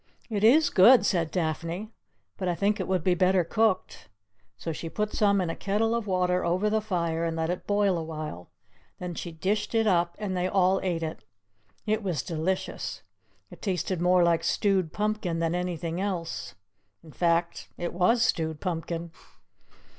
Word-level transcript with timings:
"It 0.31 0.43
is 0.43 0.71
good," 0.71 1.05
said 1.05 1.29
Daphne; 1.29 1.91
"but 2.35 2.47
I 2.47 2.55
think 2.55 2.79
it 2.79 2.87
would 2.87 3.03
be 3.03 3.13
better 3.13 3.43
cooked." 3.43 4.09
So 4.57 4.71
she 4.73 4.89
put 4.89 5.13
some 5.13 5.39
in 5.39 5.51
a 5.51 5.55
kettle 5.55 5.93
of 5.93 6.07
water 6.07 6.43
over 6.43 6.71
the 6.71 6.81
fire, 6.81 7.23
and 7.23 7.37
let 7.37 7.51
it 7.51 7.67
boil 7.67 7.99
awhile; 7.99 8.49
then 8.97 9.13
she 9.13 9.31
dished 9.31 9.75
it 9.75 9.85
up, 9.85 10.15
and 10.17 10.35
they 10.35 10.47
all 10.47 10.79
ate 10.81 11.03
it. 11.03 11.23
It 11.85 12.01
was 12.01 12.23
delicious. 12.23 13.03
It 13.51 13.61
tasted 13.61 14.01
more 14.01 14.23
like 14.23 14.43
stewed 14.43 14.91
pumpkin 14.91 15.37
than 15.37 15.53
anything 15.53 16.01
else; 16.01 16.55
in 17.03 17.11
fact 17.11 17.69
it 17.77 17.93
was 17.93 18.23
stewed 18.23 18.59
pumpkin. 18.59 19.11